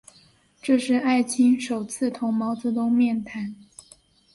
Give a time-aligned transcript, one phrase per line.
[0.63, 3.55] 这是艾青首次同毛泽东面谈。